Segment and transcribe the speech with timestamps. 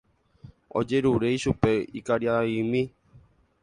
[0.79, 2.81] Ojerure ichupe ykaraimi.